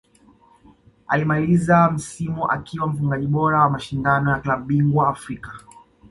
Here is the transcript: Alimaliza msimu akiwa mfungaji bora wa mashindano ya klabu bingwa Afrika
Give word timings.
Alimaliza 1.07 1.91
msimu 1.91 2.51
akiwa 2.51 2.87
mfungaji 2.87 3.27
bora 3.27 3.61
wa 3.61 3.69
mashindano 3.69 4.31
ya 4.31 4.39
klabu 4.39 4.65
bingwa 4.65 5.09
Afrika 5.09 5.59